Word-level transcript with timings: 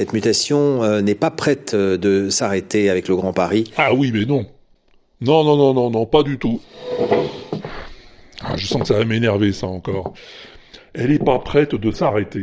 Cette 0.00 0.14
mutation 0.14 0.82
euh, 0.82 1.02
n'est 1.02 1.14
pas 1.14 1.30
prête 1.30 1.74
euh, 1.74 1.98
de 1.98 2.30
s'arrêter 2.30 2.88
avec 2.88 3.06
le 3.06 3.16
Grand 3.16 3.34
Paris. 3.34 3.70
Ah 3.76 3.92
oui, 3.92 4.12
mais 4.14 4.24
non. 4.24 4.46
Non, 5.20 5.44
non, 5.44 5.58
non, 5.58 5.74
non, 5.74 5.90
non, 5.90 6.06
pas 6.06 6.22
du 6.22 6.38
tout. 6.38 6.62
Ah, 8.40 8.56
je 8.56 8.66
sens 8.66 8.80
que 8.80 8.88
ça 8.88 8.94
va 8.94 9.04
m'énerver, 9.04 9.52
ça 9.52 9.66
encore. 9.66 10.14
Elle 10.94 11.10
n'est 11.10 11.18
pas 11.18 11.38
prête 11.38 11.74
de 11.74 11.90
s'arrêter. 11.90 12.42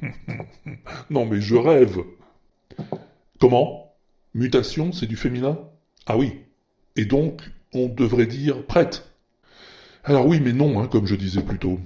non, 1.08 1.24
mais 1.24 1.40
je 1.40 1.56
rêve. 1.56 1.96
Comment? 3.40 3.94
Mutation, 4.34 4.92
c'est 4.92 5.06
du 5.06 5.16
féminin? 5.16 5.58
Ah 6.04 6.18
oui. 6.18 6.40
Et 6.94 7.06
donc, 7.06 7.40
on 7.72 7.88
devrait 7.88 8.26
dire 8.26 8.66
prête. 8.66 9.10
Alors 10.04 10.26
oui, 10.26 10.40
mais 10.44 10.52
non, 10.52 10.78
hein, 10.78 10.88
comme 10.88 11.06
je 11.06 11.14
disais 11.14 11.40
plus 11.40 11.58
tôt. 11.58 11.80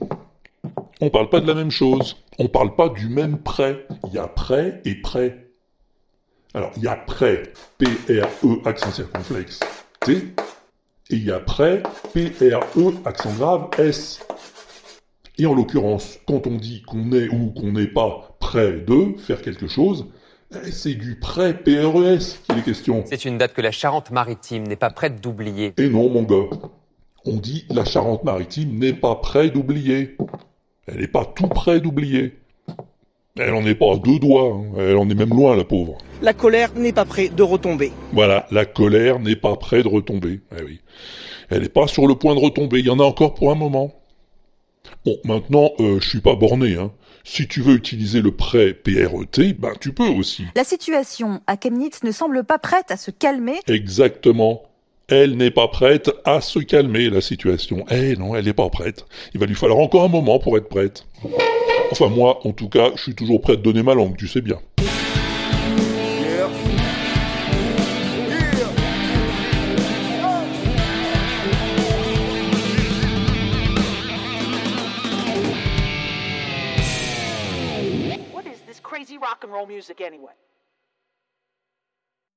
On 1.00 1.10
parle 1.10 1.28
pas 1.28 1.40
de 1.40 1.46
la 1.46 1.54
même 1.54 1.70
chose. 1.70 2.16
On 2.38 2.48
parle 2.48 2.76
pas 2.76 2.88
du 2.88 3.08
même 3.08 3.38
prêt. 3.38 3.86
Il 4.06 4.14
y 4.14 4.18
a 4.18 4.28
prêt 4.28 4.80
et 4.84 4.94
prêt. 4.94 5.50
Alors, 6.54 6.70
il 6.76 6.84
y 6.84 6.88
a 6.88 6.94
prêt, 6.94 7.42
P-R-E, 7.78 8.60
accent 8.64 8.92
circonflexe, 8.92 9.58
T. 10.00 10.12
Et 11.10 11.16
il 11.16 11.24
y 11.24 11.32
a 11.32 11.40
prêt, 11.40 11.82
P-R-E, 12.12 12.94
accent 13.04 13.32
grave, 13.34 13.70
S. 13.78 14.24
Et 15.36 15.46
en 15.46 15.54
l'occurrence, 15.54 16.18
quand 16.28 16.46
on 16.46 16.54
dit 16.54 16.82
qu'on 16.82 17.10
est 17.10 17.28
ou 17.28 17.50
qu'on 17.50 17.72
n'est 17.72 17.88
pas 17.88 18.36
prêt 18.38 18.72
de 18.72 19.18
faire 19.18 19.42
quelque 19.42 19.66
chose, 19.66 20.06
eh, 20.52 20.70
c'est 20.70 20.95
du 20.95 21.18
prêt 21.18 21.54
PRES 21.54 22.38
qui 22.45 22.58
est 22.58 22.64
question. 22.64 23.02
C'est 23.06 23.24
une 23.24 23.38
date 23.38 23.52
que 23.52 23.60
la 23.60 23.72
Charente-Maritime 23.72 24.62
n'est 24.62 24.76
pas 24.76 24.90
prête 24.90 25.20
d'oublier. 25.20 25.74
Et 25.76 25.88
non, 25.88 26.08
mon 26.08 26.23
gars. 26.23 26.56
On 27.26 27.36
dit 27.36 27.64
la 27.70 27.84
Charente-Maritime 27.84 28.79
n'est 28.79 28.92
pas 28.92 29.16
prête 29.16 29.52
d'oublier. 29.52 30.16
Elle 30.87 31.01
n'est 31.01 31.09
pas 31.09 31.24
tout 31.24 31.49
près 31.49 31.80
d'oublier. 31.80 32.35
Elle 33.37 33.54
en 33.54 33.66
est 33.66 33.74
pas 33.74 33.95
à 33.95 33.96
deux 33.96 34.21
doigts, 34.21 34.54
hein. 34.54 34.74
elle 34.79 34.96
en 34.96 35.09
est 35.10 35.15
même 35.15 35.30
loin, 35.30 35.57
la 35.57 35.65
pauvre. 35.65 35.99
La 36.23 36.32
colère 36.32 36.73
n'est 36.76 36.93
pas 36.93 37.04
prête 37.04 37.35
de 37.35 37.43
retomber. 37.43 37.91
Voilà, 38.13 38.46
la 38.52 38.65
colère 38.65 39.18
n'est 39.18 39.35
pas 39.35 39.57
près 39.57 39.82
de 39.82 39.88
retomber. 39.88 40.41
Eh 40.57 40.63
oui. 40.63 40.80
Elle 41.51 41.63
n'est 41.63 41.68
pas 41.68 41.88
sur 41.88 42.07
le 42.07 42.15
point 42.15 42.35
de 42.35 42.41
retomber, 42.41 42.79
il 42.79 42.87
y 42.87 42.91
en 42.91 43.01
a 43.01 43.02
encore 43.02 43.35
pour 43.35 43.51
un 43.51 43.57
moment. 43.57 43.93
Bon, 45.04 45.16
maintenant, 45.24 45.73
euh, 45.80 45.99
je 46.01 46.09
suis 46.09 46.21
pas 46.21 46.37
borné, 46.37 46.76
hein. 46.76 46.93
Si 47.24 47.48
tu 47.48 47.63
veux 47.63 47.74
utiliser 47.74 48.21
le 48.21 48.32
prêt 48.32 48.74
PRET, 48.74 49.54
ben 49.59 49.73
tu 49.80 49.93
peux 49.95 50.09
aussi. 50.09 50.45
La 50.54 50.63
situation 50.63 51.41
à 51.46 51.57
Chemnitz 51.57 52.02
ne 52.02 52.13
semble 52.13 52.45
pas 52.45 52.59
prête 52.59 52.91
à 52.91 52.98
se 52.98 53.10
calmer. 53.10 53.60
Exactement. 53.66 54.63
Elle 55.09 55.37
n'est 55.37 55.51
pas 55.51 55.69
prête 55.69 56.10
à 56.24 56.41
se 56.41 56.59
calmer, 56.59 57.10
la 57.10 57.21
situation. 57.21 57.85
Eh 57.91 58.16
non, 58.16 58.35
elle 58.35 58.47
n'est 58.47 58.55
pas 58.55 58.71
prête. 58.71 59.05
Il 59.35 59.41
va 59.41 59.45
lui 59.45 59.55
falloir 59.55 59.79
encore 59.79 60.05
un 60.05 60.09
moment 60.09 60.38
pour 60.38 60.57
être 60.57 60.69
prête. 60.69 61.05
Enfin, 61.91 62.09
moi, 62.09 62.41
en 62.47 62.52
tout 62.52 62.71
cas, 62.71 62.91
je 62.97 63.02
suis 63.02 63.15
toujours 63.15 63.43
prêt 63.43 63.52
à 63.52 63.57
donner 63.57 63.82
ma 63.82 63.95
langue, 63.95 64.16
tu 64.16 64.27
sais 64.27 64.41
bien. 64.41 64.59
What 78.32 78.47
is 78.47 78.60
this 78.66 78.81
crazy 78.81 79.19
rock 79.19 79.44
and 79.44 79.53
roll 79.53 79.66
music 79.66 80.00
anyway? 80.00 80.32